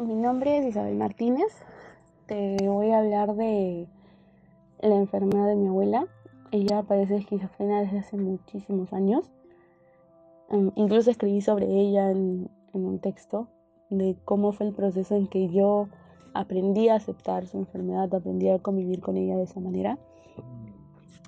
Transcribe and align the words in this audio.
Mi 0.00 0.16
nombre 0.16 0.58
es 0.58 0.66
Isabel 0.66 0.96
Martínez. 0.96 1.52
Te 2.26 2.56
voy 2.66 2.90
a 2.90 2.98
hablar 2.98 3.36
de 3.36 3.86
la 4.80 4.96
enfermedad 4.96 5.46
de 5.46 5.54
mi 5.54 5.68
abuela. 5.68 6.08
Ella 6.50 6.82
padece 6.82 7.18
esquizofrenia 7.18 7.82
desde 7.82 8.00
hace 8.00 8.16
muchísimos 8.16 8.92
años. 8.92 9.30
Um, 10.50 10.72
incluso 10.74 11.12
escribí 11.12 11.40
sobre 11.42 11.66
ella 11.66 12.10
en, 12.10 12.50
un 12.72 12.98
texto 12.98 13.46
de 13.88 14.16
cómo 14.24 14.50
fue 14.50 14.66
el 14.66 14.74
proceso 14.74 15.14
en 15.14 15.28
que 15.28 15.48
yo 15.50 15.86
aprendí 16.32 16.88
a 16.88 16.96
aceptar 16.96 17.46
su 17.46 17.58
enfermedad, 17.58 18.12
aprendí 18.12 18.48
a 18.48 18.58
convivir 18.58 19.00
con 19.00 19.16
ella 19.16 19.36
de 19.36 19.44
esa 19.44 19.60
manera. 19.60 19.96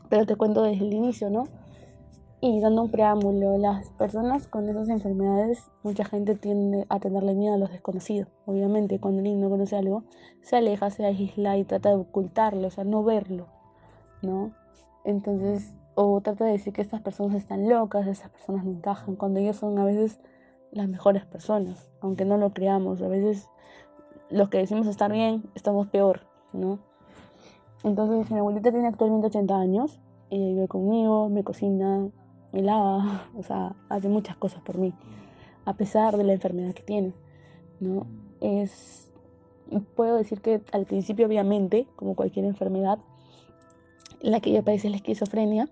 Pero 0.09 0.27
te 0.27 0.35
cuento 0.35 0.62
desde 0.62 0.85
el 0.85 0.93
inicio, 0.93 1.30
¿no? 1.30 1.45
Y 2.41 2.61
dando 2.61 2.82
un 2.82 2.91
preámbulo, 2.91 3.57
las 3.57 3.89
personas 3.91 4.46
con 4.46 4.69
esas 4.69 4.91
enfermedades, 4.91 5.71
mucha 5.82 6.05
gente 6.05 6.34
tiende 6.34 6.84
a 6.91 7.01
tenerle 7.01 7.34
miedo 7.34 7.55
a 7.55 7.59
los 7.59 7.70
desconocidos. 7.70 8.29
Obviamente, 8.45 9.01
cuando 9.01 9.20
alguien 9.20 9.41
no 9.41 9.48
conoce 9.48 9.75
algo, 9.75 10.05
se 10.43 10.57
aleja, 10.57 10.91
se 10.91 11.07
aísla 11.07 11.57
y 11.57 11.65
trata 11.65 11.88
de 11.88 11.96
ocultarlo, 11.96 12.69
o 12.69 12.70
sea, 12.70 12.84
no 12.84 13.02
verlo, 13.02 13.46
¿no? 14.20 14.52
Entonces, 15.05 15.73
o 15.95 16.20
trata 16.20 16.45
de 16.45 16.52
decir 16.52 16.74
que 16.74 16.83
estas 16.83 17.01
personas 17.01 17.37
están 17.37 17.69
locas, 17.70 18.07
estas 18.07 18.30
personas 18.30 18.66
no 18.66 18.73
encajan, 18.73 19.16
cuando 19.16 19.41
ellos 19.41 19.57
son 19.57 19.79
a 19.79 19.84
veces 19.84 20.21
las 20.73 20.88
mejores 20.88 21.24
personas, 21.24 21.91
aunque 22.02 22.27
no 22.27 22.37
lo 22.37 22.52
creamos. 22.52 23.01
A 23.01 23.09
veces 23.09 23.48
los 24.29 24.51
que 24.51 24.59
decimos 24.59 24.87
estar 24.88 25.10
bien, 25.10 25.45
estamos 25.55 25.87
peor, 25.87 26.27
¿no? 26.52 26.80
Entonces, 27.82 28.30
mi 28.30 28.38
abuelita 28.38 28.71
tiene 28.71 28.88
actualmente 28.88 29.29
80 29.29 29.57
años, 29.57 30.01
ella 30.29 30.46
vive 30.48 30.68
conmigo, 30.68 31.30
me 31.30 31.45
cocina, 31.45 32.10
me 32.56 32.62
lava, 32.62 33.28
o 33.37 33.42
sea, 33.42 33.77
hace 33.91 34.09
muchas 34.09 34.37
cosas 34.37 34.62
por 34.62 34.78
mí, 34.78 34.95
a 35.66 35.74
pesar 35.74 36.16
de 36.16 36.24
la 36.24 36.33
enfermedad 36.33 36.73
que 36.73 36.82
tiene, 36.82 37.12
¿no? 37.80 38.06
Es, 38.41 39.10
puedo 39.95 40.16
decir 40.16 40.41
que 40.41 40.62
al 40.73 40.87
principio, 40.87 41.27
obviamente, 41.27 41.87
como 41.96 42.15
cualquier 42.15 42.46
enfermedad, 42.46 42.99
la 44.21 44.40
que 44.40 44.51
ella 44.51 44.62
padece 44.62 44.88
la 44.88 44.96
esquizofrenia, 44.96 45.68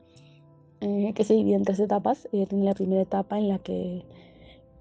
eh, 0.83 1.13
que 1.15 1.25
se 1.25 1.33
divide 1.33 1.55
en 1.57 1.65
tres 1.65 1.81
etapas. 1.81 2.29
Ella 2.33 2.45
tiene 2.45 2.65
la 2.65 2.75
primera 2.75 3.01
etapa 3.01 3.39
en 3.39 3.49
la 3.49 3.59
que 3.59 4.05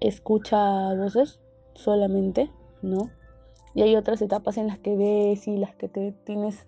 escucha 0.00 0.94
voces 0.94 1.40
solamente, 1.72 2.50
¿no? 2.82 3.08
Y 3.74 3.80
hay 3.80 3.96
otras 3.96 4.20
etapas 4.20 4.58
en 4.58 4.66
las 4.66 4.78
que 4.78 4.94
ves 4.94 5.48
y 5.48 5.56
las 5.56 5.74
que 5.74 5.88
te 5.88 6.12
tienes 6.12 6.66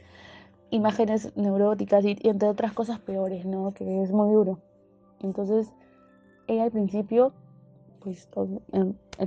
imágenes 0.71 1.37
neuróticas 1.37 2.07
y, 2.07 2.17
y 2.23 2.31
entre 2.31 2.49
otras 2.49 2.73
cosas 2.73 2.99
peores, 3.01 3.45
¿no? 3.45 3.75
Que 3.75 4.03
es 4.03 4.11
muy 4.11 4.33
duro. 4.33 4.59
Entonces, 5.23 5.73
ella 6.47 6.65
al 6.65 6.71
principio, 6.71 7.33
pues 8.01 8.29
todo, 8.29 8.63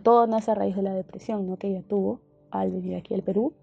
todo 0.04 0.28
nace 0.28 0.52
a 0.52 0.56
raíz 0.56 0.76
de 0.76 0.84
la 0.84 0.94
depresión 0.94 1.48
¿no? 1.48 1.58
que 1.58 1.68
ella 1.68 1.84
tuvo 1.88 2.22
al 2.52 2.72
venir 2.72 2.96
aquí 2.96 3.14
al 3.14 3.24
Perú. 3.24 3.54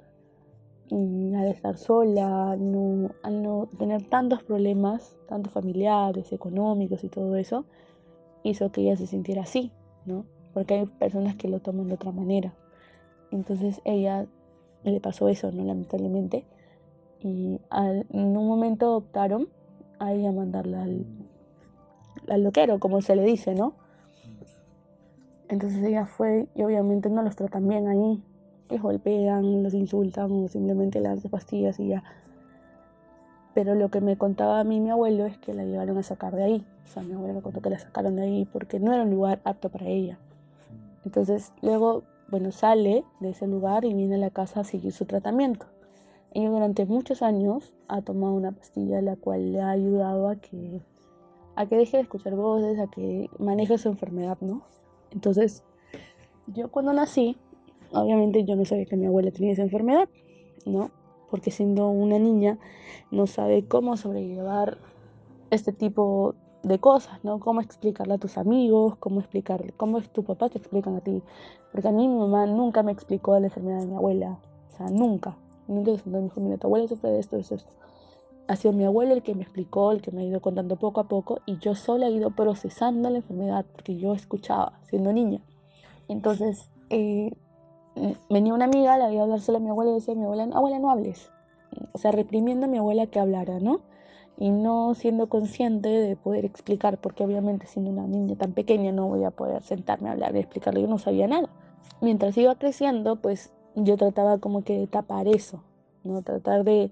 Y 0.88 1.34
al 1.34 1.48
estar 1.48 1.78
sola, 1.78 2.56
no, 2.56 3.10
al 3.24 3.42
no 3.42 3.68
tener 3.76 4.08
tantos 4.08 4.44
problemas, 4.44 5.16
tantos 5.28 5.52
familiares, 5.52 6.32
económicos 6.32 7.02
y 7.02 7.08
todo 7.08 7.34
eso, 7.34 7.64
hizo 8.44 8.70
que 8.70 8.82
ella 8.82 8.96
se 8.96 9.08
sintiera 9.08 9.42
así, 9.42 9.72
¿no? 10.04 10.24
Porque 10.54 10.74
hay 10.74 10.86
personas 10.86 11.34
que 11.34 11.48
lo 11.48 11.58
toman 11.58 11.88
de 11.88 11.94
otra 11.94 12.12
manera. 12.12 12.54
Entonces 13.32 13.80
ella 13.84 14.26
le 14.84 15.00
pasó 15.00 15.28
eso, 15.28 15.50
¿no? 15.50 15.64
Lamentablemente. 15.64 16.44
Y 17.20 17.58
en 17.72 18.36
un 18.36 18.46
momento 18.46 18.94
optaron 18.94 19.48
a 19.98 20.12
ella 20.12 20.30
mandarla 20.30 20.84
al, 20.84 21.04
al 22.28 22.42
loquero, 22.42 22.78
como 22.78 23.00
se 23.00 23.16
le 23.16 23.24
dice, 23.24 23.54
¿no? 23.54 23.74
Entonces 25.48 25.82
ella 25.84 26.06
fue 26.06 26.48
y 26.54 26.62
obviamente 26.64 27.08
no 27.08 27.22
los 27.22 27.36
tratan 27.36 27.68
bien 27.68 27.86
ahí. 27.86 28.22
Les 28.68 28.82
golpean, 28.82 29.62
los 29.62 29.74
insultan 29.74 30.32
o 30.32 30.48
simplemente 30.48 31.00
le 31.00 31.08
dan 31.08 31.20
pastillas 31.22 31.78
y 31.78 31.88
ya. 31.88 32.02
Pero 33.54 33.74
lo 33.74 33.88
que 33.90 34.00
me 34.00 34.18
contaba 34.18 34.60
a 34.60 34.64
mí 34.64 34.80
mi 34.80 34.90
abuelo 34.90 35.24
es 35.24 35.38
que 35.38 35.54
la 35.54 35.64
llevaron 35.64 35.96
a 35.98 36.02
sacar 36.02 36.34
de 36.34 36.44
ahí. 36.44 36.66
O 36.84 36.88
sea, 36.88 37.02
mi 37.02 37.12
abuelo 37.12 37.34
me 37.34 37.42
contó 37.42 37.60
que 37.60 37.70
la 37.70 37.78
sacaron 37.78 38.16
de 38.16 38.22
ahí 38.22 38.44
porque 38.52 38.80
no 38.80 38.92
era 38.92 39.04
un 39.04 39.10
lugar 39.10 39.40
apto 39.44 39.68
para 39.68 39.86
ella. 39.86 40.18
Entonces 41.04 41.52
luego, 41.62 42.02
bueno, 42.28 42.50
sale 42.50 43.04
de 43.20 43.30
ese 43.30 43.46
lugar 43.46 43.84
y 43.84 43.94
viene 43.94 44.16
a 44.16 44.18
la 44.18 44.30
casa 44.30 44.60
a 44.60 44.64
seguir 44.64 44.92
su 44.92 45.04
tratamiento. 45.04 45.66
Ella 46.32 46.50
durante 46.50 46.84
muchos 46.84 47.22
años 47.22 47.72
ha 47.86 48.02
tomado 48.02 48.34
una 48.34 48.50
pastilla 48.50 49.00
la 49.00 49.14
cual 49.14 49.52
le 49.52 49.60
ha 49.60 49.70
ayudado 49.70 50.28
a 50.28 50.36
que 50.36 50.82
a 51.56 51.66
que 51.66 51.76
deje 51.76 51.96
de 51.96 52.02
escuchar 52.02 52.36
voces, 52.36 52.78
a 52.78 52.86
que 52.86 53.30
maneje 53.38 53.78
su 53.78 53.88
enfermedad, 53.88 54.36
¿no? 54.40 54.62
Entonces, 55.10 55.64
yo 56.46 56.70
cuando 56.70 56.92
nací, 56.92 57.36
obviamente 57.92 58.44
yo 58.44 58.56
no 58.56 58.64
sabía 58.64 58.84
que 58.84 58.96
mi 58.96 59.06
abuela 59.06 59.30
tenía 59.30 59.52
esa 59.52 59.62
enfermedad, 59.62 60.08
¿no? 60.66 60.90
Porque 61.30 61.50
siendo 61.50 61.88
una 61.88 62.18
niña 62.18 62.58
no 63.10 63.26
sabe 63.26 63.64
cómo 63.64 63.96
sobrellevar 63.96 64.78
este 65.50 65.72
tipo 65.72 66.34
de 66.62 66.78
cosas, 66.78 67.24
¿no? 67.24 67.40
Cómo 67.40 67.62
explicarle 67.62 68.14
a 68.14 68.18
tus 68.18 68.36
amigos, 68.36 68.96
cómo 68.96 69.20
explicarle, 69.20 69.72
cómo 69.76 69.98
es 69.98 70.10
tu 70.10 70.24
papá 70.24 70.50
te 70.50 70.58
explican 70.58 70.96
a 70.96 71.00
ti. 71.00 71.22
Porque 71.72 71.88
a 71.88 71.92
mí 71.92 72.06
mi 72.06 72.18
mamá 72.18 72.46
nunca 72.46 72.82
me 72.82 72.92
explicó 72.92 73.38
la 73.38 73.46
enfermedad 73.46 73.80
de 73.80 73.86
mi 73.86 73.94
abuela, 73.94 74.38
o 74.72 74.76
sea, 74.76 74.88
nunca. 74.88 75.36
Nunca 75.68 75.92
me 76.04 76.20
dijo, 76.20 76.40
mira, 76.40 76.58
tu 76.58 76.66
abuela 76.66 76.86
sufre 76.86 77.10
de 77.10 77.18
esto, 77.18 77.36
esto, 77.38 77.54
esto 77.56 77.85
ha 78.48 78.56
sido 78.56 78.72
mi 78.72 78.84
abuelo 78.84 79.14
el 79.14 79.22
que 79.22 79.34
me 79.34 79.42
explicó, 79.42 79.92
el 79.92 80.02
que 80.02 80.10
me 80.10 80.22
ha 80.22 80.24
ido 80.24 80.40
contando 80.40 80.76
poco 80.76 81.00
a 81.00 81.08
poco 81.08 81.40
y 81.46 81.58
yo 81.58 81.74
sola 81.74 82.06
he 82.06 82.12
ido 82.12 82.30
procesando 82.30 83.10
la 83.10 83.18
enfermedad 83.18 83.64
porque 83.72 83.96
yo 83.96 84.14
escuchaba 84.14 84.78
siendo 84.84 85.12
niña. 85.12 85.40
Entonces 86.08 86.70
eh, 86.90 87.32
venía 88.30 88.54
una 88.54 88.66
amiga, 88.66 88.98
la 88.98 89.10
iba 89.12 89.22
a 89.22 89.24
hablar 89.24 89.40
sola 89.40 89.58
a 89.58 89.60
mi 89.60 89.70
abuela 89.70 89.92
y 89.92 89.94
decía, 89.94 90.14
mi 90.14 90.24
abuela, 90.24 90.48
abuela 90.52 90.78
no 90.78 90.90
hables. 90.90 91.30
O 91.92 91.98
sea, 91.98 92.12
reprimiendo 92.12 92.66
a 92.66 92.68
mi 92.68 92.78
abuela 92.78 93.06
que 93.06 93.18
hablara, 93.18 93.58
¿no? 93.58 93.80
Y 94.38 94.50
no 94.50 94.94
siendo 94.94 95.28
consciente 95.28 95.88
de 95.88 96.14
poder 96.14 96.44
explicar, 96.44 96.98
porque 96.98 97.24
obviamente 97.24 97.66
siendo 97.66 97.90
una 97.90 98.06
niña 98.06 98.36
tan 98.36 98.52
pequeña 98.52 98.92
no 98.92 99.08
voy 99.08 99.24
a 99.24 99.30
poder 99.30 99.62
sentarme 99.62 100.08
a 100.08 100.12
hablar 100.12 100.36
y 100.36 100.40
explicarle, 100.40 100.82
yo 100.82 100.88
no 100.88 100.98
sabía 100.98 101.26
nada. 101.26 101.48
Mientras 102.00 102.36
iba 102.36 102.54
creciendo, 102.56 103.16
pues 103.16 103.52
yo 103.74 103.96
trataba 103.96 104.38
como 104.38 104.62
que 104.62 104.78
de 104.78 104.86
tapar 104.86 105.26
eso, 105.26 105.62
¿no? 106.04 106.22
Tratar 106.22 106.64
de 106.64 106.90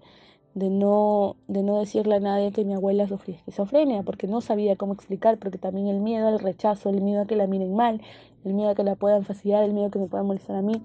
de 0.54 0.70
no, 0.70 1.36
de 1.48 1.62
no 1.62 1.80
decirle 1.80 2.16
a 2.16 2.20
nadie 2.20 2.52
que 2.52 2.64
mi 2.64 2.74
abuela 2.74 3.08
sufría 3.08 3.36
esquizofrenia, 3.36 4.02
porque 4.04 4.28
no 4.28 4.40
sabía 4.40 4.76
cómo 4.76 4.92
explicar, 4.92 5.38
porque 5.38 5.58
también 5.58 5.88
el 5.88 6.00
miedo 6.00 6.28
al 6.28 6.38
rechazo, 6.38 6.90
el 6.90 7.00
miedo 7.00 7.22
a 7.22 7.26
que 7.26 7.36
la 7.36 7.46
miren 7.46 7.74
mal, 7.74 8.00
el 8.44 8.54
miedo 8.54 8.70
a 8.70 8.74
que 8.74 8.84
la 8.84 8.94
puedan 8.94 9.24
fastidiar, 9.24 9.64
el 9.64 9.72
miedo 9.72 9.88
a 9.88 9.90
que 9.90 9.98
me 9.98 10.06
puedan 10.06 10.26
molestar 10.26 10.56
a 10.56 10.62
mí, 10.62 10.80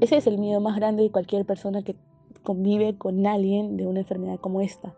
ese 0.00 0.16
es 0.16 0.26
el 0.26 0.38
miedo 0.38 0.60
más 0.60 0.76
grande 0.76 1.04
de 1.04 1.10
cualquier 1.10 1.44
persona 1.44 1.82
que 1.82 1.94
convive 2.42 2.96
con 2.98 3.24
alguien 3.26 3.76
de 3.76 3.86
una 3.86 4.00
enfermedad 4.00 4.40
como 4.40 4.60
esta. 4.60 4.94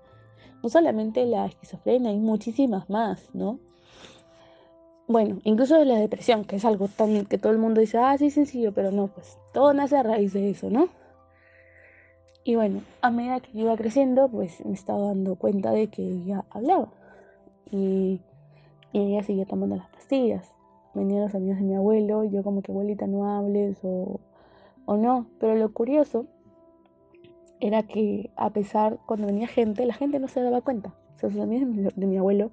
No 0.63 0.71
solamente 0.71 1.27
la 1.27 1.45
esquizofrenia, 1.45 2.11
hay 2.11 2.19
muchísimas 2.19 2.89
más, 2.89 3.29
¿no? 3.35 3.59
Bueno, 5.07 5.41
incluso 5.45 5.85
la 5.85 5.99
depresión, 5.99 6.47
que 6.47 6.57
es 6.57 6.65
algo 6.65 6.89
tan 6.89 7.27
que 7.27 7.37
todo 7.37 7.53
el 7.53 7.59
mundo 7.59 7.83
dice, 7.83 7.99
ah, 7.99 8.17
sí, 8.17 8.31
sencillo, 8.31 8.73
pero 8.73 8.91
no, 8.91 9.09
pues 9.09 9.39
todo 9.53 9.75
nace 9.75 9.99
a 9.99 10.03
raíz 10.03 10.33
de 10.33 10.49
eso, 10.49 10.71
¿no? 10.71 10.89
Y 12.47 12.57
bueno, 12.57 12.83
a 13.01 13.11
medida 13.11 13.41
que 13.41 13.59
iba 13.59 13.75
creciendo, 13.75 14.29
pues 14.29 14.63
me 14.67 14.75
estaba 14.75 15.09
dando 15.09 15.35
cuenta 15.37 15.71
de 15.71 15.89
que 15.89 16.03
ella 16.03 16.45
hablaba. 16.51 16.89
Y, 17.71 18.21
ella 18.93 19.23
seguía 19.25 19.47
tomando 19.47 19.77
las 19.77 19.89
pastillas. 19.89 20.53
Venían 20.93 21.23
los 21.23 21.35
amigos 21.35 21.59
de 21.59 21.65
mi 21.65 21.75
abuelo, 21.75 22.23
y 22.23 22.31
yo 22.31 22.45
como 22.45 22.63
que 22.63 22.71
abuelita 22.71 23.07
no 23.07 23.35
hables 23.35 23.79
o, 23.83 24.21
o 24.85 24.97
no. 24.97 25.27
Pero 25.41 25.57
lo 25.57 25.73
curioso 25.73 26.27
era 27.61 27.83
que 27.83 28.31
a 28.37 28.51
pesar, 28.51 28.99
cuando 29.07 29.27
venía 29.27 29.49
gente, 29.49 29.87
la 29.87 29.95
gente 29.95 30.19
no 30.19 30.29
se 30.29 30.43
daba 30.43 30.61
cuenta. 30.61 30.95
O 31.17 31.19
sea, 31.19 31.31
sus 31.31 31.41
amigos 31.41 31.75
de 31.75 31.83
mi, 31.83 31.89
de 31.97 32.07
mi 32.07 32.19
abuelo, 32.19 32.51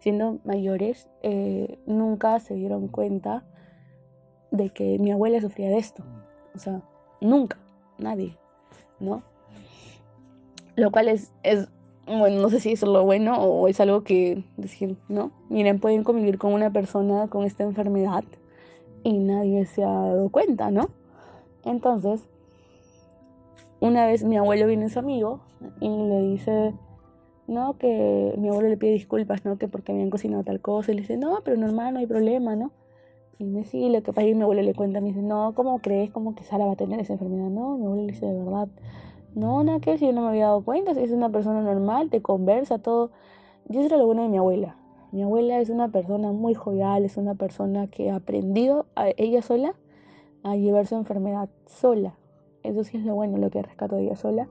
siendo 0.00 0.40
mayores, 0.44 1.08
eh, 1.22 1.78
nunca 1.86 2.40
se 2.40 2.54
dieron 2.54 2.88
cuenta 2.88 3.44
de 4.50 4.70
que 4.70 4.98
mi 4.98 5.12
abuela 5.12 5.40
sufría 5.40 5.68
de 5.68 5.78
esto. 5.78 6.02
O 6.56 6.58
sea, 6.58 6.82
nunca, 7.20 7.56
nadie. 7.98 8.36
¿No? 9.02 9.22
Lo 10.76 10.90
cual 10.90 11.08
es, 11.08 11.32
es, 11.42 11.68
bueno, 12.06 12.40
no 12.40 12.48
sé 12.48 12.60
si 12.60 12.72
es 12.72 12.82
lo 12.82 13.04
bueno 13.04 13.36
o 13.42 13.68
es 13.68 13.80
algo 13.80 14.02
que 14.02 14.44
decir, 14.56 14.96
¿no? 15.08 15.30
Miren, 15.50 15.80
pueden 15.80 16.04
convivir 16.04 16.38
con 16.38 16.52
una 16.54 16.72
persona 16.72 17.28
con 17.28 17.44
esta 17.44 17.64
enfermedad 17.64 18.24
y 19.02 19.18
nadie 19.18 19.66
se 19.66 19.84
ha 19.84 19.90
dado 19.90 20.30
cuenta, 20.30 20.70
¿no? 20.70 20.88
Entonces, 21.64 22.22
una 23.80 24.06
vez 24.06 24.24
mi 24.24 24.36
abuelo 24.36 24.66
viene 24.66 24.88
su 24.88 24.98
amigo 24.98 25.40
y 25.80 25.88
le 25.88 26.20
dice, 26.22 26.72
no, 27.46 27.76
que 27.78 28.34
mi 28.38 28.48
abuelo 28.48 28.68
le 28.68 28.76
pide 28.76 28.92
disculpas, 28.92 29.44
¿no? 29.44 29.58
Que 29.58 29.68
porque 29.68 29.92
habían 29.92 30.10
cocinado 30.10 30.42
tal 30.44 30.60
cosa 30.60 30.92
y 30.92 30.94
le 30.94 31.00
dice, 31.02 31.16
no, 31.16 31.40
pero 31.44 31.56
normal, 31.56 31.94
no 31.94 32.00
hay 32.00 32.06
problema, 32.06 32.56
¿no? 32.56 32.72
Y 33.38 33.44
me 33.44 33.64
sí, 33.64 33.88
lo 33.88 34.02
que 34.02 34.12
pasa 34.12 34.26
es 34.26 34.32
que 34.32 34.34
mi 34.34 34.42
abuelo 34.42 34.62
le 34.62 34.74
cuenta, 34.74 35.00
me 35.00 35.08
dice, 35.08 35.22
no, 35.22 35.54
¿cómo 35.54 35.80
crees? 35.80 36.10
como 36.10 36.34
que 36.34 36.44
Sara 36.44 36.66
va 36.66 36.72
a 36.72 36.76
tener 36.76 37.00
esa 37.00 37.14
enfermedad? 37.14 37.48
No, 37.48 37.76
mi 37.76 37.86
abuelo 37.86 38.06
le 38.06 38.12
dice, 38.12 38.26
de 38.26 38.38
verdad, 38.38 38.68
no, 39.34 39.64
nada 39.64 39.80
que 39.80 39.96
si 39.96 40.06
yo 40.06 40.12
no 40.12 40.22
me 40.22 40.28
había 40.28 40.46
dado 40.46 40.62
cuenta, 40.62 40.94
si 40.94 41.00
es 41.00 41.10
una 41.10 41.30
persona 41.30 41.62
normal, 41.62 42.10
te 42.10 42.20
conversa, 42.20 42.78
todo. 42.78 43.10
Y 43.68 43.78
eso 43.78 43.86
era 43.86 43.96
lo 43.96 44.06
bueno 44.06 44.22
de 44.22 44.28
mi 44.28 44.36
abuela. 44.36 44.76
Mi 45.10 45.22
abuela 45.22 45.58
es 45.60 45.70
una 45.70 45.88
persona 45.88 46.32
muy 46.32 46.54
jovial, 46.54 47.04
es 47.04 47.16
una 47.16 47.34
persona 47.34 47.86
que 47.86 48.10
ha 48.10 48.16
aprendido 48.16 48.86
a 48.94 49.08
ella 49.16 49.42
sola 49.42 49.74
a 50.42 50.56
llevar 50.56 50.86
su 50.86 50.96
enfermedad 50.96 51.48
sola. 51.66 52.14
Eso 52.62 52.84
sí 52.84 52.96
es 52.96 53.04
lo 53.04 53.14
bueno, 53.14 53.38
lo 53.38 53.50
que 53.50 53.62
rescato 53.62 53.96
de 53.96 54.04
ella 54.04 54.16
sola. 54.16 54.48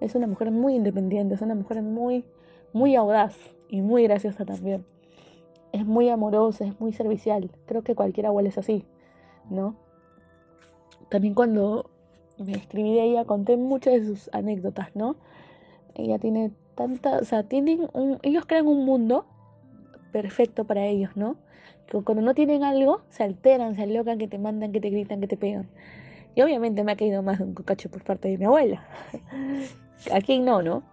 Es 0.00 0.14
una 0.14 0.26
mujer 0.26 0.50
muy 0.50 0.74
independiente, 0.74 1.34
es 1.34 1.42
una 1.42 1.54
mujer 1.54 1.82
muy, 1.82 2.24
muy 2.72 2.96
audaz 2.96 3.36
y 3.68 3.80
muy 3.80 4.04
graciosa 4.04 4.44
también. 4.44 4.84
Es 5.74 5.84
muy 5.84 6.08
amorosa, 6.08 6.64
es 6.64 6.78
muy 6.80 6.92
servicial. 6.92 7.50
Creo 7.66 7.82
que 7.82 7.96
cualquier 7.96 8.26
abuela 8.26 8.48
es 8.48 8.56
así, 8.58 8.84
¿no? 9.50 9.74
También 11.08 11.34
cuando 11.34 11.90
me 12.38 12.52
escribí 12.52 12.94
de 12.94 13.02
ella 13.02 13.24
conté 13.24 13.56
muchas 13.56 13.94
de 13.94 14.06
sus 14.06 14.30
anécdotas, 14.32 14.94
¿no? 14.94 15.16
Ella 15.96 16.20
tiene 16.20 16.52
tanta, 16.76 17.18
o 17.18 17.24
sea, 17.24 17.42
tienen 17.42 17.88
un, 17.92 18.20
ellos 18.22 18.46
crean 18.46 18.68
un 18.68 18.84
mundo 18.84 19.26
perfecto 20.12 20.64
para 20.64 20.86
ellos, 20.86 21.10
¿no? 21.16 21.34
Cuando 22.04 22.22
no 22.22 22.34
tienen 22.34 22.62
algo, 22.62 23.02
se 23.08 23.24
alteran, 23.24 23.74
se 23.74 23.82
alocan, 23.82 24.16
que 24.18 24.28
te 24.28 24.38
mandan, 24.38 24.70
que 24.70 24.80
te 24.80 24.90
gritan, 24.90 25.20
que 25.20 25.26
te 25.26 25.36
pegan. 25.36 25.68
Y 26.36 26.42
obviamente 26.42 26.84
me 26.84 26.92
ha 26.92 26.96
caído 26.96 27.20
más 27.20 27.40
un 27.40 27.52
cocacho 27.52 27.90
por 27.90 28.04
parte 28.04 28.28
de 28.28 28.38
mi 28.38 28.44
abuela. 28.44 28.86
¿A 30.12 30.20
quién 30.20 30.44
no, 30.44 30.62
no? 30.62 30.84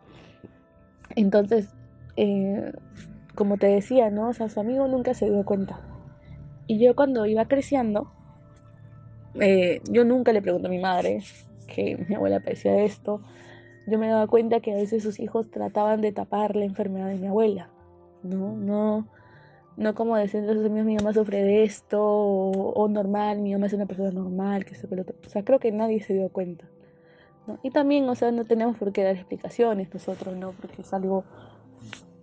Entonces, 1.16 1.69
eh, 2.16 2.72
como 3.36 3.57
te 3.57 3.68
decía, 3.68 4.10
¿no? 4.10 4.30
O 4.30 4.33
sea, 4.33 4.50
su 4.50 4.60
amigo 4.60 4.88
nunca 4.88 5.13
se 5.13 5.30
dio 5.30 5.44
cuenta. 5.45 5.80
Y 6.68 6.80
yo 6.80 6.95
cuando 6.95 7.25
iba 7.25 7.45
creciendo, 7.45 8.12
eh, 9.39 9.81
yo 9.89 10.04
nunca 10.04 10.33
le 10.33 10.42
pregunto 10.42 10.68
a 10.68 10.72
mi 10.72 10.80
madre 10.80 11.22
que 11.68 11.98
mi 12.10 12.16
abuela 12.16 12.39
padecía 12.39 12.74
de 12.74 12.86
esto. 12.86 13.22
Yo 13.88 13.98
me 13.98 14.07
daba 14.07 14.28
cuenta 14.28 14.60
que 14.60 14.72
a 14.72 14.75
veces 14.75 15.04
sus 15.04 15.19
hijos 15.19 15.50
trataban 15.50 16.01
de 16.01 16.12
tapar 16.12 16.56
la 16.56 16.66
enfermedad 16.66 17.07
de 17.07 17.18
mi 17.18 17.28
abuela. 17.28 17.69
No, 18.24 18.56
no, 18.56 19.07
no 19.77 19.95
como 19.95 20.16
decir, 20.16 20.42
entonces 20.42 20.69
mi 20.72 20.95
mamá 20.95 21.13
sufre 21.13 21.44
de 21.44 21.63
esto, 21.63 22.00
o, 22.00 22.88
normal, 22.88 23.39
mi 23.39 23.54
mamá 23.54 23.66
es 23.66 23.74
una 23.74 23.88
persona 23.88 24.12
normal, 24.12 24.63
que 24.66 24.75
esto, 24.75 24.88
que 24.88 24.95
lo 24.95 25.01
otro. 25.01 25.16
O 25.25 25.30
sea, 25.30 25.44
creo 25.44 25.60
que 25.60 25.72
nadie 25.72 26.01
se 26.01 26.13
dio 26.13 26.30
cuenta. 26.30 26.66
Y 27.63 27.72
también, 27.72 28.07
o 28.07 28.16
sea, 28.16 28.31
no 28.31 28.45
tenemos 28.45 28.77
por 28.77 28.92
qué 28.94 29.04
dar 29.04 29.16
explicaciones 29.16 29.92
nosotros, 29.92 30.38
¿no? 30.38 30.51
Porque 30.51 30.84
es 30.84 30.94
algo 30.94 31.24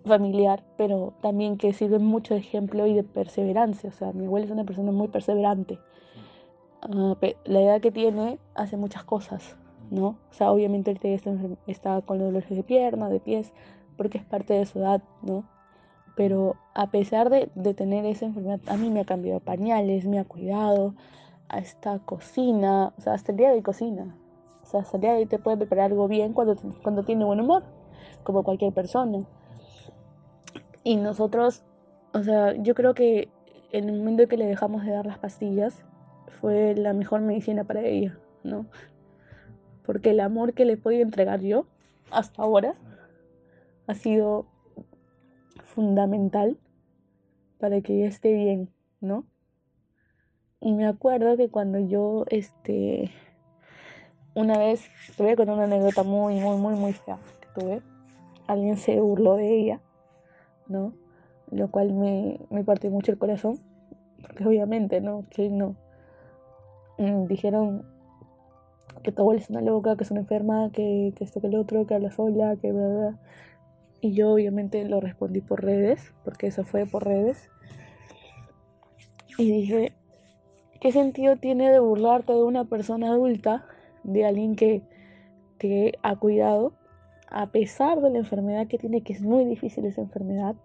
familiar, 0.05 0.63
pero 0.77 1.13
también 1.21 1.57
que 1.57 1.73
sirve 1.73 1.99
mucho 1.99 2.33
de 2.33 2.39
ejemplo 2.39 2.85
y 2.87 2.93
de 2.93 3.03
perseverancia. 3.03 3.89
O 3.89 3.93
sea, 3.93 4.11
mi 4.13 4.25
abuela 4.25 4.45
es 4.45 4.51
una 4.51 4.63
persona 4.63 4.91
muy 4.91 5.07
perseverante. 5.07 5.79
Ah, 6.81 7.15
la 7.45 7.61
edad 7.61 7.81
que 7.81 7.91
tiene 7.91 8.39
hace 8.55 8.77
muchas 8.77 9.03
cosas, 9.03 9.57
¿no? 9.91 10.07
O 10.07 10.33
sea, 10.33 10.51
obviamente 10.51 10.91
él 10.91 10.99
está, 11.03 11.31
está 11.67 12.01
con 12.01 12.19
dolores 12.19 12.49
de 12.49 12.63
pierna, 12.63 13.09
de 13.09 13.19
pies, 13.19 13.51
porque 13.97 14.17
es 14.17 14.25
parte 14.25 14.53
de 14.53 14.65
su 14.65 14.79
edad, 14.79 15.01
¿no? 15.21 15.43
Pero 16.15 16.55
a 16.73 16.87
pesar 16.87 17.29
de, 17.29 17.49
de 17.55 17.73
tener 17.73 18.05
esa 18.05 18.25
enfermedad, 18.25 18.61
a 18.67 18.77
mí 18.77 18.89
me 18.89 19.01
ha 19.01 19.05
cambiado 19.05 19.39
pañales, 19.39 20.05
me 20.05 20.19
ha 20.19 20.25
cuidado, 20.25 20.95
hasta 21.49 21.99
cocina, 21.99 22.93
o 22.97 23.01
sea, 23.01 23.13
hasta 23.13 23.31
el 23.31 23.37
día 23.37 23.51
de 23.51 23.63
cocina. 23.63 24.15
O 24.63 24.65
sea, 24.65 24.81
hasta 24.81 24.97
el 24.97 25.01
día 25.01 25.13
de 25.13 25.25
te 25.25 25.39
puede 25.39 25.57
preparar 25.57 25.91
algo 25.91 26.07
bien 26.07 26.33
cuando, 26.33 26.55
cuando 26.83 27.03
tiene 27.03 27.25
buen 27.25 27.41
humor, 27.41 27.63
como 28.23 28.43
cualquier 28.43 28.71
persona. 28.71 29.25
Y 30.83 30.95
nosotros, 30.95 31.63
o 32.13 32.23
sea, 32.23 32.53
yo 32.55 32.73
creo 32.73 32.93
que 32.93 33.29
en 33.71 33.89
el 33.89 33.97
momento 33.97 34.23
en 34.23 34.29
que 34.29 34.37
le 34.37 34.45
dejamos 34.45 34.85
de 34.85 34.91
dar 34.91 35.05
las 35.05 35.19
pastillas, 35.19 35.83
fue 36.39 36.75
la 36.75 36.93
mejor 36.93 37.21
medicina 37.21 37.63
para 37.63 37.81
ella, 37.81 38.17
¿no? 38.43 38.65
Porque 39.85 40.11
el 40.11 40.19
amor 40.19 40.53
que 40.53 40.65
le 40.65 40.77
podido 40.77 41.01
entregar 41.01 41.41
yo 41.41 41.65
hasta 42.11 42.41
ahora 42.41 42.75
ha 43.87 43.93
sido 43.93 44.45
fundamental 45.63 46.57
para 47.59 47.81
que 47.81 47.97
ella 47.97 48.07
esté 48.07 48.33
bien, 48.33 48.69
¿no? 49.01 49.25
Y 50.61 50.73
me 50.73 50.87
acuerdo 50.87 51.37
que 51.37 51.49
cuando 51.49 51.79
yo, 51.79 52.25
este, 52.29 53.11
una 54.35 54.57
vez, 54.57 54.89
tuve 55.17 55.35
con 55.35 55.49
una 55.49 55.63
anécdota 55.63 56.03
muy, 56.03 56.35
muy, 56.35 56.57
muy, 56.57 56.75
muy 56.75 56.93
fea 56.93 57.17
que 57.41 57.59
tuve. 57.59 57.81
Alguien 58.47 58.77
se 58.77 58.99
burló 58.99 59.35
de 59.35 59.57
ella, 59.57 59.81
¿no? 60.69 60.93
Lo 61.51 61.69
cual 61.69 61.93
me, 61.93 62.39
me 62.49 62.63
partió 62.63 62.89
mucho 62.91 63.11
el 63.11 63.17
corazón, 63.17 63.59
porque 64.21 64.45
obviamente, 64.45 65.01
¿no? 65.01 65.25
Que 65.29 65.49
no. 65.49 65.75
Mm, 66.97 67.25
dijeron 67.25 67.85
que 69.03 69.11
tu 69.11 69.21
abuela 69.21 69.41
es 69.41 69.49
una 69.49 69.61
loca, 69.61 69.95
que 69.95 70.03
es 70.03 70.11
una 70.11 70.21
enferma, 70.21 70.69
que, 70.71 71.13
esto, 71.19 71.41
que 71.41 71.47
el 71.47 71.55
otro, 71.55 71.87
que 71.87 71.95
habla 71.95 72.11
sola, 72.11 72.55
que 72.57 72.71
bla, 72.71 72.87
bla. 72.87 73.19
Y 74.01 74.13
yo 74.13 74.31
obviamente 74.31 74.83
lo 74.85 75.01
respondí 75.01 75.41
por 75.41 75.63
redes, 75.63 76.13
porque 76.23 76.47
eso 76.47 76.63
fue 76.63 76.85
por 76.85 77.05
redes. 77.05 77.49
Y 79.37 79.51
dije, 79.51 79.93
¿qué 80.79 80.91
sentido 80.91 81.37
tiene 81.37 81.71
de 81.71 81.79
burlarte 81.79 82.33
de 82.33 82.43
una 82.43 82.65
persona 82.65 83.11
adulta, 83.11 83.65
de 84.03 84.25
alguien 84.25 84.55
que 84.55 84.83
ha 86.03 86.15
cuidado, 86.17 86.73
a 87.29 87.47
pesar 87.47 88.01
de 88.01 88.09
la 88.09 88.19
enfermedad 88.19 88.67
que 88.67 88.77
tiene, 88.77 89.01
que 89.01 89.13
es 89.13 89.21
muy 89.21 89.45
difícil 89.45 89.85
esa 89.85 90.01
enfermedad, 90.01 90.55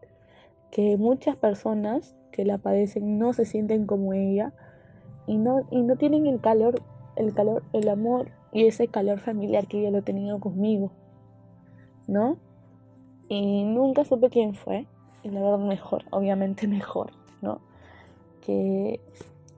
que 0.70 0.96
muchas 0.96 1.36
personas 1.36 2.16
que 2.32 2.44
la 2.44 2.58
padecen 2.58 3.18
no 3.18 3.32
se 3.32 3.44
sienten 3.44 3.86
como 3.86 4.12
ella 4.12 4.52
y 5.26 5.36
no, 5.36 5.66
y 5.70 5.82
no 5.82 5.96
tienen 5.96 6.26
el 6.26 6.40
calor, 6.40 6.82
el 7.16 7.32
calor, 7.34 7.62
el 7.72 7.88
amor 7.88 8.28
y 8.52 8.66
ese 8.66 8.88
calor 8.88 9.20
familiar 9.20 9.66
que 9.66 9.80
ella 9.80 9.90
lo 9.90 9.98
ha 9.98 10.02
tenido 10.02 10.40
conmigo, 10.40 10.90
¿no? 12.06 12.38
Y 13.28 13.64
nunca 13.64 14.04
supe 14.04 14.30
quién 14.30 14.54
fue. 14.54 14.86
Y 15.22 15.30
la 15.30 15.40
verdad 15.40 15.58
mejor, 15.58 16.04
obviamente 16.10 16.66
mejor, 16.68 17.12
¿no? 17.40 17.60
Que, 18.40 19.00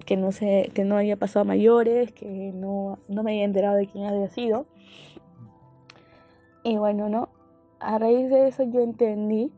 que 0.05 0.17
no 0.17 0.33
sé, 0.33 0.71
que 0.75 0.85
no 0.85 0.97
haya 0.97 1.17
pasado 1.17 1.45
mayores, 1.45 2.13
que 2.13 2.53
no, 2.55 2.99
no 3.09 3.23
me 3.23 3.33
haya 3.33 3.45
enterado 3.45 3.77
de 3.77 3.87
quién 3.87 4.07
había 4.07 4.29
sido. 4.29 4.67
Y 6.67 6.79
bueno, 6.79 7.09
¿no? 7.09 7.29
A 7.79 7.97
raíz 7.97 8.29
de 8.29 8.49
eso 8.49 8.65
yo 8.65 8.81
entendí 8.81 9.53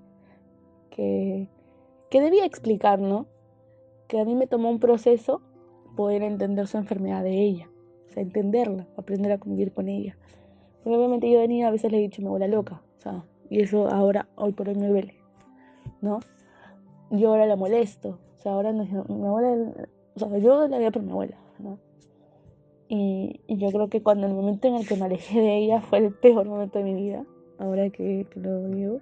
que, 0.90 1.48
que 2.10 2.20
debía 2.20 2.44
explicar, 2.44 2.98
¿no? 2.98 3.24
Que 4.08 4.20
a 4.20 4.26
mí 4.26 4.34
me 4.34 4.46
tomó 4.46 4.68
un 4.68 4.78
proceso 4.78 5.40
poder 5.96 6.22
entender 6.22 6.66
su 6.66 6.76
enfermedad 6.76 7.22
de 7.22 7.32
ella. 7.32 7.70
O 8.10 8.12
sea, 8.12 8.22
entenderla, 8.22 8.86
aprender 8.98 9.32
a 9.32 9.38
convivir 9.38 9.72
con 9.72 9.88
ella. 9.88 10.18
Porque 10.82 10.98
obviamente 10.98 11.30
yo 11.30 11.38
venía 11.38 11.68
a 11.68 11.70
veces 11.70 11.90
le 11.90 11.96
he 11.96 12.02
dicho, 12.02 12.20
me 12.20 12.28
abuela 12.28 12.46
loca. 12.46 12.82
O 12.98 13.00
sea, 13.00 13.24
y 13.48 13.62
eso 13.62 13.88
ahora, 13.88 14.28
hoy 14.36 14.52
por 14.52 14.68
hoy 14.68 14.74
me 14.74 14.88
duele, 14.88 15.14
¿no? 16.02 16.20
Yo 17.10 17.30
ahora 17.30 17.46
la 17.46 17.56
molesto, 17.56 18.18
o 18.36 18.42
sea, 18.42 18.52
ahora 18.52 18.74
no, 18.74 18.84
mi 18.84 19.26
abuela, 19.26 19.72
o 20.14 20.18
sea, 20.18 20.36
yo 20.36 20.68
la 20.68 20.76
vida 20.76 20.90
por 20.90 21.02
mi 21.02 21.12
abuela, 21.12 21.38
¿no? 21.58 21.78
Y, 22.88 23.40
yo 23.48 23.70
creo 23.70 23.88
que 23.88 24.02
cuando 24.02 24.26
el 24.26 24.32
momento 24.32 24.66
en 24.68 24.76
el 24.76 24.88
que 24.88 24.96
me 24.96 25.04
alejé 25.04 25.40
de 25.40 25.58
ella 25.58 25.80
fue 25.82 25.98
el 25.98 26.14
peor 26.14 26.46
momento 26.46 26.78
de 26.78 26.84
mi 26.84 26.94
vida, 26.94 27.24
ahora 27.58 27.90
que, 27.90 28.26
lo 28.34 28.68
digo. 28.68 29.00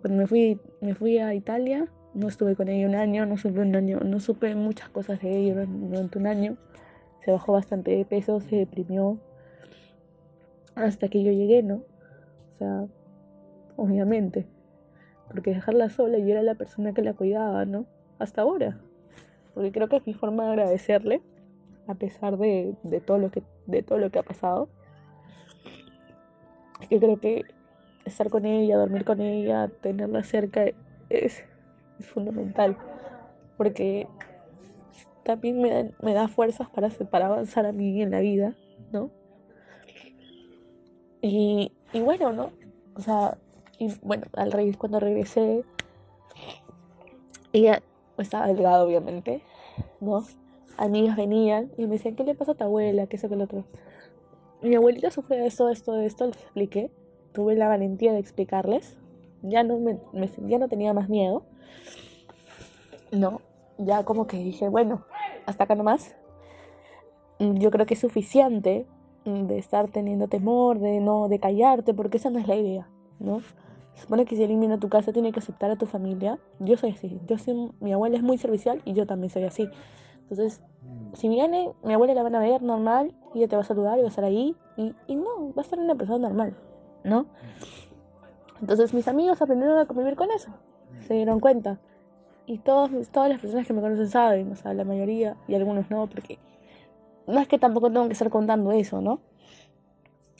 Cuando 0.00 0.20
me 0.20 0.26
fui, 0.26 0.58
me 0.80 0.94
fui 0.94 1.18
a 1.18 1.34
Italia, 1.34 1.86
no 2.14 2.28
estuve 2.28 2.56
con 2.56 2.68
ella 2.68 2.86
un 2.88 2.94
año, 2.94 3.26
no 3.26 3.36
supe 3.36 3.60
un 3.60 3.76
año, 3.76 4.00
no 4.00 4.18
supe 4.20 4.54
muchas 4.54 4.88
cosas 4.88 5.20
de 5.20 5.36
ella 5.36 5.66
durante 5.66 6.18
un 6.18 6.26
año. 6.26 6.56
Se 7.24 7.30
bajó 7.30 7.52
bastante 7.52 7.90
de 7.90 8.06
peso, 8.06 8.40
se 8.40 8.56
deprimió 8.56 9.18
hasta 10.74 11.08
que 11.08 11.22
yo 11.22 11.32
llegué, 11.32 11.62
¿no? 11.62 11.82
O 12.54 12.58
sea, 12.58 12.86
obviamente. 13.76 14.46
Porque 15.28 15.54
dejarla 15.54 15.90
sola 15.90 16.18
y 16.18 16.30
era 16.30 16.42
la 16.42 16.54
persona 16.54 16.94
que 16.94 17.02
la 17.02 17.12
cuidaba, 17.12 17.66
¿no? 17.66 17.84
Hasta 18.18 18.42
ahora. 18.42 18.80
Porque 19.54 19.70
creo 19.72 19.88
que 19.88 19.96
es 19.96 20.06
mi 20.06 20.14
forma 20.14 20.44
de 20.44 20.50
agradecerle, 20.50 21.20
a 21.90 21.94
pesar 21.96 22.38
de, 22.38 22.74
de 22.84 23.00
todo, 23.00 23.18
lo 23.18 23.30
que, 23.30 23.42
de 23.66 23.82
todo 23.82 23.98
lo 23.98 24.10
que 24.10 24.20
ha 24.20 24.22
pasado. 24.22 24.68
Yo 26.88 27.00
creo 27.00 27.18
que 27.18 27.44
estar 28.04 28.30
con 28.30 28.46
ella, 28.46 28.78
dormir 28.78 29.04
con 29.04 29.20
ella, 29.20 29.68
tenerla 29.80 30.22
cerca 30.22 30.64
es, 31.08 31.42
es 31.98 32.06
fundamental. 32.06 32.76
Porque 33.56 34.06
también 35.24 35.60
me 35.60 35.70
da, 35.70 35.90
me 36.00 36.14
da 36.14 36.28
fuerzas 36.28 36.68
para, 36.70 36.88
para 36.88 37.26
avanzar 37.26 37.66
a 37.66 37.72
mí 37.72 38.00
en 38.00 38.12
la 38.12 38.20
vida, 38.20 38.54
¿no? 38.92 39.10
Y, 41.20 41.72
y 41.92 42.00
bueno, 42.00 42.32
¿no? 42.32 42.52
O 42.94 43.00
sea, 43.00 43.36
bueno, 44.02 44.26
al 44.34 44.52
rey 44.52 44.72
cuando 44.74 45.00
regresé, 45.00 45.64
ella 47.52 47.82
estaba 48.16 48.46
delgada, 48.46 48.84
obviamente, 48.84 49.42
¿no? 50.00 50.24
Amigas 50.80 51.14
venían 51.14 51.70
y 51.76 51.82
me 51.82 51.92
decían, 51.96 52.16
¿qué 52.16 52.24
le 52.24 52.34
pasa 52.34 52.52
a 52.52 52.54
tu 52.54 52.64
abuela? 52.64 53.06
¿Qué 53.06 53.16
es 53.16 53.24
el 53.24 53.42
otro? 53.42 53.64
Mi 54.62 54.76
abuelita 54.76 55.10
sufre 55.10 55.36
de 55.36 55.46
esto, 55.46 55.68
esto, 55.68 55.92
de 55.92 56.06
esto, 56.06 56.26
les 56.26 56.36
expliqué. 56.36 56.90
Tuve 57.32 57.54
la 57.54 57.68
valentía 57.68 58.12
de 58.12 58.18
explicarles. 58.18 58.96
Ya 59.42 59.62
no, 59.62 59.78
me, 59.78 59.98
ya 60.46 60.58
no 60.58 60.68
tenía 60.68 60.94
más 60.94 61.10
miedo. 61.10 61.42
No, 63.12 63.42
ya 63.76 64.04
como 64.04 64.26
que 64.26 64.38
dije, 64.38 64.70
bueno, 64.70 65.04
hasta 65.44 65.64
acá 65.64 65.74
nomás. 65.74 66.16
Yo 67.38 67.70
creo 67.70 67.84
que 67.84 67.94
es 67.94 68.00
suficiente 68.00 68.86
de 69.26 69.58
estar 69.58 69.90
teniendo 69.90 70.28
temor, 70.28 70.78
de 70.78 71.00
no, 71.00 71.28
de 71.28 71.38
callarte, 71.38 71.92
porque 71.92 72.16
esa 72.16 72.30
no 72.30 72.38
es 72.38 72.48
la 72.48 72.56
idea, 72.56 72.88
¿no? 73.18 73.40
Se 73.96 74.02
supone 74.02 74.24
que 74.24 74.34
si 74.34 74.44
elimina 74.44 74.80
tu 74.80 74.88
casa 74.88 75.12
tiene 75.12 75.30
que 75.30 75.40
aceptar 75.40 75.70
a 75.70 75.76
tu 75.76 75.84
familia. 75.84 76.38
Yo 76.58 76.78
soy 76.78 76.92
así. 76.92 77.20
Yo 77.26 77.36
soy, 77.36 77.70
mi 77.80 77.92
abuela 77.92 78.16
es 78.16 78.22
muy 78.22 78.38
servicial 78.38 78.80
y 78.86 78.94
yo 78.94 79.06
también 79.06 79.28
soy 79.28 79.44
así. 79.44 79.68
Entonces, 80.30 80.62
si 81.14 81.28
viene, 81.28 81.72
mi 81.82 81.92
abuela 81.92 82.14
la 82.14 82.22
van 82.22 82.36
a 82.36 82.40
ver 82.40 82.62
normal, 82.62 83.12
y 83.34 83.38
ella 83.38 83.48
te 83.48 83.56
va 83.56 83.62
a 83.62 83.64
saludar 83.64 83.98
y 83.98 84.02
va 84.02 84.06
a 84.06 84.10
estar 84.10 84.24
ahí, 84.24 84.56
y, 84.76 84.94
y 85.06 85.16
no, 85.16 85.52
va 85.54 85.62
a 85.62 85.64
ser 85.64 85.80
una 85.80 85.96
persona 85.96 86.28
normal, 86.28 86.56
¿no? 87.04 87.26
Entonces 88.60 88.94
mis 88.94 89.08
amigos 89.08 89.40
aprendieron 89.42 89.78
a 89.78 89.86
convivir 89.86 90.16
con 90.16 90.30
eso, 90.30 90.50
se 91.00 91.14
dieron 91.14 91.40
cuenta. 91.40 91.80
Y 92.46 92.58
todos, 92.58 92.90
todas 93.10 93.28
las 93.28 93.40
personas 93.40 93.66
que 93.66 93.72
me 93.72 93.80
conocen 93.80 94.08
saben, 94.08 94.52
o 94.52 94.56
sea, 94.56 94.74
la 94.74 94.84
mayoría, 94.84 95.36
y 95.48 95.54
algunos 95.54 95.90
no, 95.90 96.06
porque 96.08 96.38
no 97.26 97.40
es 97.40 97.48
que 97.48 97.58
tampoco 97.58 97.90
tengo 97.90 98.06
que 98.06 98.12
estar 98.12 98.30
contando 98.30 98.72
eso, 98.72 99.00
¿no? 99.00 99.20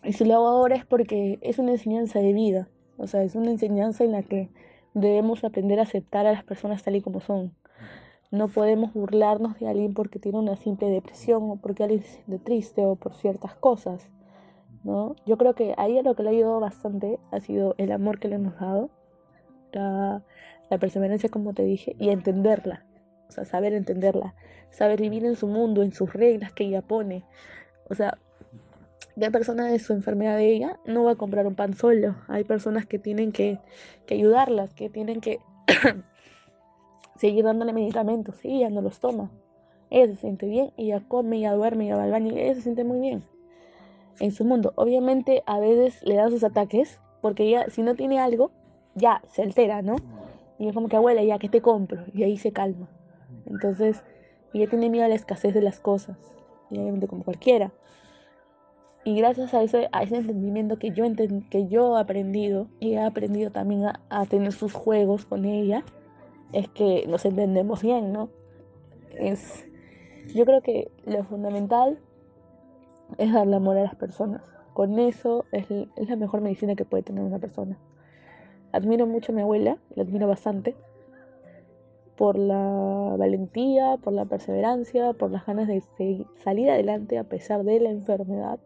Y 0.02 0.12
si 0.12 0.24
lo 0.24 0.34
hago 0.34 0.48
ahora 0.48 0.76
es 0.76 0.86
porque 0.86 1.38
es 1.42 1.58
una 1.58 1.72
enseñanza 1.72 2.20
de 2.20 2.32
vida, 2.32 2.68
o 2.96 3.06
sea, 3.06 3.22
es 3.22 3.34
una 3.34 3.50
enseñanza 3.50 4.04
en 4.04 4.12
la 4.12 4.22
que 4.22 4.50
debemos 4.94 5.44
aprender 5.44 5.78
a 5.78 5.82
aceptar 5.82 6.26
a 6.26 6.32
las 6.32 6.44
personas 6.44 6.82
tal 6.82 6.96
y 6.96 7.02
como 7.02 7.20
son. 7.20 7.54
No 8.30 8.48
podemos 8.48 8.92
burlarnos 8.92 9.58
de 9.58 9.68
alguien 9.68 9.94
porque 9.94 10.18
tiene 10.18 10.38
una 10.38 10.56
simple 10.56 10.88
depresión 10.88 11.50
o 11.50 11.56
porque 11.56 11.82
alguien 11.82 12.02
se 12.02 12.10
siente 12.10 12.38
triste 12.38 12.86
o 12.86 12.96
por 12.96 13.14
ciertas 13.14 13.54
cosas. 13.56 14.08
¿no? 14.84 15.16
Yo 15.26 15.36
creo 15.36 15.54
que 15.54 15.74
ahí 15.76 16.00
lo 16.02 16.14
que 16.14 16.22
le 16.22 16.30
ha 16.30 16.32
ayudado 16.32 16.60
bastante 16.60 17.18
ha 17.32 17.40
sido 17.40 17.74
el 17.78 17.92
amor 17.92 18.18
que 18.18 18.28
le 18.28 18.36
hemos 18.36 18.58
dado, 18.58 18.90
la, 19.72 20.22
la 20.70 20.78
perseverancia, 20.78 21.28
como 21.28 21.52
te 21.54 21.64
dije, 21.64 21.96
y 21.98 22.10
entenderla. 22.10 22.84
O 23.28 23.32
sea, 23.32 23.44
saber 23.44 23.74
entenderla, 23.74 24.34
saber 24.70 25.00
vivir 25.00 25.24
en 25.24 25.36
su 25.36 25.46
mundo, 25.46 25.82
en 25.82 25.92
sus 25.92 26.12
reglas 26.12 26.52
que 26.52 26.64
ella 26.64 26.82
pone. 26.82 27.24
O 27.88 27.94
sea, 27.94 28.18
hay 29.20 29.30
persona 29.30 29.66
de 29.66 29.78
su 29.78 29.92
enfermedad 29.92 30.36
de 30.36 30.50
ella 30.50 30.78
no 30.86 31.04
va 31.04 31.12
a 31.12 31.16
comprar 31.16 31.46
un 31.46 31.54
pan 31.54 31.74
solo. 31.74 32.16
Hay 32.28 32.44
personas 32.44 32.86
que 32.86 32.98
tienen 32.98 33.32
que, 33.32 33.58
que 34.06 34.14
ayudarlas, 34.14 34.72
que 34.74 34.88
tienen 34.88 35.20
que 35.20 35.40
seguir 37.20 37.44
dándole 37.44 37.72
medicamentos. 37.74 38.42
Y 38.44 38.56
ella 38.56 38.70
no 38.70 38.80
los 38.80 38.98
toma. 38.98 39.30
Ella 39.90 40.06
se 40.06 40.16
siente 40.16 40.46
bien, 40.46 40.72
ella 40.76 41.02
come, 41.06 41.36
ella 41.36 41.52
duerme, 41.52 41.84
ella 41.84 41.96
va 41.96 42.04
al 42.04 42.12
baño, 42.12 42.32
ella 42.34 42.54
se 42.54 42.62
siente 42.62 42.84
muy 42.84 43.00
bien 43.00 43.22
en 44.20 44.32
su 44.32 44.44
mundo. 44.44 44.72
Obviamente 44.76 45.42
a 45.46 45.58
veces 45.58 46.02
le 46.04 46.14
da 46.14 46.28
sus 46.28 46.44
ataques, 46.44 47.00
porque 47.20 47.44
ella 47.44 47.66
si 47.70 47.82
no 47.82 47.94
tiene 47.94 48.20
algo, 48.20 48.52
ya 48.94 49.20
se 49.26 49.42
altera, 49.42 49.82
¿no? 49.82 49.96
Y 50.58 50.68
es 50.68 50.74
como 50.74 50.88
que 50.88 50.96
abuela, 50.96 51.22
ya 51.24 51.38
que 51.38 51.48
te 51.48 51.60
compro, 51.60 52.04
y 52.14 52.22
ahí 52.22 52.36
se 52.36 52.52
calma. 52.52 52.88
Entonces, 53.46 54.02
ella 54.52 54.68
tiene 54.68 54.90
miedo 54.90 55.06
a 55.06 55.08
la 55.08 55.14
escasez 55.14 55.54
de 55.54 55.62
las 55.62 55.80
cosas, 55.80 56.16
y 56.70 56.78
obviamente 56.78 57.08
como 57.08 57.24
cualquiera. 57.24 57.72
Y 59.04 59.16
gracias 59.16 59.54
a 59.54 59.62
ese, 59.62 59.88
a 59.92 60.02
ese 60.02 60.16
entendimiento 60.16 60.78
que 60.78 60.90
yo, 60.90 61.04
que 61.50 61.66
yo 61.68 61.96
he 61.96 62.00
aprendido, 62.00 62.68
y 62.78 62.92
he 62.92 63.00
aprendido 63.00 63.50
también 63.50 63.86
a 63.86 64.26
tener 64.26 64.52
sus 64.52 64.74
juegos 64.74 65.24
con 65.24 65.46
ella, 65.46 65.82
es 66.52 66.68
que 66.68 67.04
nos 67.06 67.24
entendemos 67.24 67.82
bien, 67.82 68.12
¿no? 68.12 68.30
Es, 69.18 69.64
yo 70.34 70.44
creo 70.44 70.62
que 70.62 70.90
lo 71.04 71.24
fundamental 71.24 71.98
es 73.18 73.32
darle 73.32 73.56
amor 73.56 73.76
a 73.76 73.82
las 73.82 73.94
personas. 73.94 74.42
Con 74.72 74.98
eso 74.98 75.44
es, 75.52 75.70
es, 75.70 76.08
la 76.08 76.16
mejor 76.16 76.40
medicina 76.40 76.74
que 76.74 76.84
puede 76.84 77.02
tener 77.02 77.24
una 77.24 77.38
persona. 77.38 77.78
Admiro 78.72 79.06
mucho 79.06 79.32
a 79.32 79.34
mi 79.34 79.42
abuela, 79.42 79.78
la 79.94 80.04
admiro 80.04 80.28
bastante, 80.28 80.76
por 82.16 82.38
la 82.38 83.16
valentía, 83.18 83.96
por 83.96 84.12
la 84.12 84.26
perseverancia, 84.26 85.12
por 85.14 85.30
las 85.30 85.46
ganas 85.46 85.66
de 85.68 85.82
salir 86.44 86.70
adelante 86.70 87.18
a 87.18 87.24
pesar 87.24 87.64
de 87.64 87.80
la 87.80 87.90
enfermedad, 87.90 88.60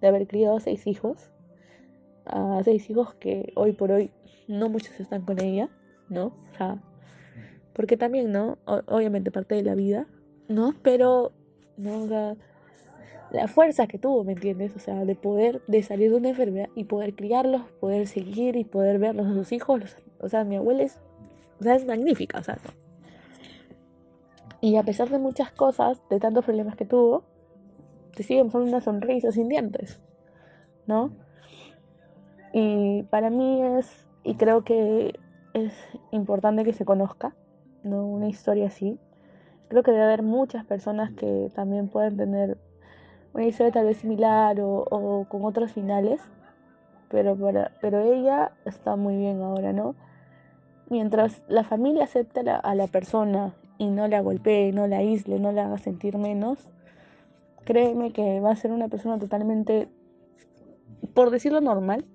de 0.00 0.08
haber 0.08 0.26
criado 0.26 0.60
seis 0.60 0.86
hijos, 0.86 1.30
a 2.26 2.60
seis 2.64 2.90
hijos 2.90 3.14
que 3.14 3.52
hoy 3.54 3.72
por 3.72 3.90
hoy 3.90 4.10
no 4.48 4.68
muchos 4.68 4.98
están 5.00 5.22
con 5.22 5.40
ella, 5.40 5.70
¿no? 6.08 6.26
O 6.26 6.56
sea, 6.56 6.82
porque 7.78 7.96
también, 7.96 8.32
¿no? 8.32 8.58
obviamente 8.64 9.30
parte 9.30 9.54
de 9.54 9.62
la 9.62 9.76
vida, 9.76 10.08
¿no? 10.48 10.74
Pero, 10.82 11.30
¿no? 11.76 12.08
la 13.30 13.46
fuerza 13.46 13.86
que 13.86 14.00
tuvo, 14.00 14.24
¿me 14.24 14.32
entiendes? 14.32 14.74
O 14.74 14.80
sea, 14.80 15.04
de 15.04 15.14
poder, 15.14 15.62
de 15.68 15.84
salir 15.84 16.10
de 16.10 16.16
una 16.16 16.30
enfermedad 16.30 16.70
y 16.74 16.86
poder 16.86 17.14
criarlos, 17.14 17.62
poder 17.78 18.08
seguir 18.08 18.56
y 18.56 18.64
poder 18.64 18.98
verlos 18.98 19.28
a 19.28 19.32
sus 19.32 19.52
hijos. 19.52 19.96
o 20.18 20.28
sea, 20.28 20.42
mi 20.42 20.56
abuela 20.56 20.82
es, 20.82 20.98
o 21.60 21.62
sea, 21.62 21.76
es 21.76 21.86
magnífica, 21.86 22.40
o 22.40 22.42
sea. 22.42 22.58
Y 24.60 24.74
a 24.74 24.82
pesar 24.82 25.08
de 25.08 25.20
muchas 25.20 25.52
cosas, 25.52 26.02
de 26.10 26.18
tantos 26.18 26.44
problemas 26.44 26.74
que 26.74 26.84
tuvo, 26.84 27.22
te 28.12 28.24
sigue 28.24 28.42
mostrando 28.42 28.70
una 28.70 28.80
sonrisa 28.80 29.30
sin 29.30 29.48
dientes, 29.48 30.00
¿no? 30.88 31.12
Y 32.52 33.04
para 33.04 33.30
mí 33.30 33.62
es, 33.62 34.04
y 34.24 34.34
creo 34.34 34.64
que 34.64 35.16
es 35.54 35.72
importante 36.10 36.64
que 36.64 36.72
se 36.72 36.84
conozca, 36.84 37.36
¿no? 37.82 38.06
Una 38.06 38.28
historia 38.28 38.66
así. 38.66 38.98
Creo 39.68 39.82
que 39.82 39.90
debe 39.90 40.04
haber 40.04 40.22
muchas 40.22 40.64
personas 40.64 41.12
que 41.12 41.50
también 41.54 41.88
pueden 41.88 42.16
tener 42.16 42.58
una 43.34 43.46
historia 43.46 43.72
tal 43.72 43.86
vez 43.86 43.98
similar 43.98 44.58
o, 44.60 45.26
con 45.28 45.44
otros 45.44 45.72
finales, 45.72 46.20
pero, 47.10 47.36
para, 47.36 47.72
pero 47.80 48.00
ella 48.00 48.52
está 48.64 48.96
muy 48.96 49.16
bien 49.16 49.42
ahora, 49.42 49.72
¿no? 49.72 49.94
Mientras 50.90 51.42
la 51.48 51.64
familia 51.64 52.04
acepta 52.04 52.40
a 52.40 52.74
la 52.74 52.86
persona 52.86 53.54
y 53.76 53.88
no 53.88 54.08
la 54.08 54.20
golpee, 54.20 54.72
no 54.72 54.86
la 54.86 54.98
aísle, 54.98 55.38
no 55.38 55.52
la 55.52 55.66
haga 55.66 55.78
sentir 55.78 56.16
menos, 56.16 56.66
créeme 57.64 58.12
que 58.12 58.40
va 58.40 58.52
a 58.52 58.56
ser 58.56 58.72
una 58.72 58.88
persona 58.88 59.18
totalmente, 59.18 59.88
por 61.12 61.30
decirlo 61.30 61.60
normal, 61.60 62.06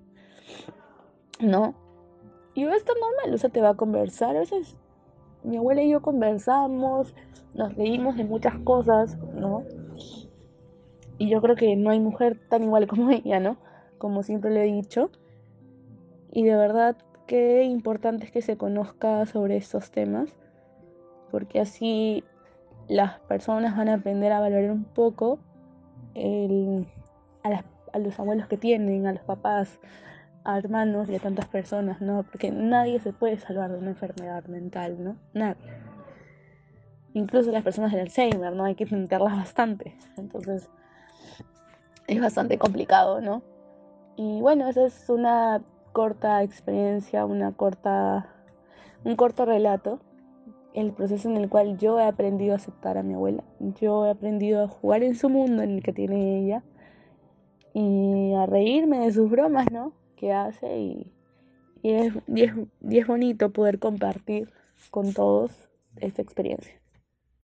¿no? 1.39 1.75
Y 2.55 2.65
va 2.65 2.73
a 2.73 2.77
estar 2.77 2.95
normal, 2.99 3.33
o 3.33 3.37
sea, 3.37 3.49
te 3.49 3.61
va 3.61 3.69
a 3.69 3.75
conversar. 3.75 4.35
A 4.35 4.39
veces 4.39 4.75
mi 5.43 5.57
abuela 5.57 5.81
y 5.81 5.89
yo 5.89 6.01
conversamos, 6.01 7.13
nos 7.53 7.75
reímos 7.75 8.15
de 8.17 8.23
muchas 8.23 8.57
cosas, 8.59 9.17
¿no? 9.35 9.63
Y 11.17 11.29
yo 11.29 11.41
creo 11.41 11.55
que 11.55 11.75
no 11.75 11.91
hay 11.91 11.99
mujer 11.99 12.39
tan 12.49 12.63
igual 12.63 12.87
como 12.87 13.09
ella, 13.11 13.39
¿no? 13.39 13.57
Como 13.97 14.23
siempre 14.23 14.51
le 14.51 14.63
he 14.63 14.73
dicho. 14.73 15.11
Y 16.31 16.43
de 16.43 16.55
verdad 16.55 16.97
qué 17.27 17.63
importante 17.63 18.25
es 18.25 18.31
que 18.31 18.41
se 18.41 18.57
conozca 18.57 19.25
sobre 19.25 19.57
estos 19.57 19.91
temas, 19.91 20.29
porque 21.31 21.59
así 21.59 22.23
las 22.87 23.19
personas 23.21 23.77
van 23.77 23.89
a 23.89 23.95
aprender 23.95 24.31
a 24.31 24.39
valorar 24.39 24.71
un 24.71 24.83
poco 24.83 25.39
a 27.43 27.99
los 27.99 28.19
abuelos 28.19 28.47
que 28.47 28.57
tienen, 28.57 29.07
a 29.07 29.13
los 29.13 29.23
papás, 29.23 29.79
a 30.43 30.57
hermanos 30.57 31.09
y 31.09 31.15
a 31.15 31.19
tantas 31.19 31.47
personas, 31.47 32.01
¿no? 32.01 32.23
Porque 32.23 32.51
nadie 32.51 32.99
se 32.99 33.13
puede 33.13 33.37
salvar 33.37 33.71
de 33.71 33.77
una 33.77 33.91
enfermedad 33.91 34.45
mental, 34.45 35.03
¿no? 35.03 35.15
Nadie. 35.33 35.73
Incluso 37.13 37.51
las 37.51 37.63
personas 37.63 37.91
del 37.91 38.01
Alzheimer, 38.01 38.53
¿no? 38.53 38.65
Hay 38.65 38.75
que 38.75 38.83
intentarlas 38.83 39.35
bastante. 39.35 39.95
Entonces, 40.17 40.69
es 42.07 42.21
bastante 42.21 42.57
complicado, 42.57 43.21
¿no? 43.21 43.43
Y 44.15 44.41
bueno, 44.41 44.67
esa 44.67 44.85
es 44.85 45.09
una 45.09 45.61
corta 45.91 46.43
experiencia, 46.43 47.25
una 47.25 47.51
corta, 47.51 48.27
un 49.03 49.15
corto 49.15 49.45
relato, 49.45 49.99
el 50.73 50.91
proceso 50.91 51.29
en 51.29 51.37
el 51.37 51.49
cual 51.49 51.77
yo 51.77 51.99
he 51.99 52.03
aprendido 52.03 52.53
a 52.53 52.57
aceptar 52.57 52.97
a 52.97 53.03
mi 53.03 53.13
abuela, 53.13 53.43
yo 53.79 54.05
he 54.07 54.09
aprendido 54.09 54.63
a 54.63 54.67
jugar 54.67 55.03
en 55.03 55.15
su 55.15 55.29
mundo 55.29 55.61
en 55.61 55.71
el 55.71 55.83
que 55.83 55.93
tiene 55.93 56.39
ella 56.39 56.63
y 57.73 58.33
a 58.33 58.45
reírme 58.45 58.99
de 58.99 59.11
sus 59.11 59.29
bromas, 59.29 59.71
¿no? 59.71 59.93
Que 60.23 60.31
hace 60.31 60.77
y, 60.79 61.11
es, 61.83 62.13
y 62.27 62.97
es 62.97 63.07
bonito 63.07 63.51
poder 63.51 63.77
compartir 63.77 64.49
con 64.89 65.13
todos 65.13 65.51
esta 65.97 66.21
experiencia. 66.21 66.82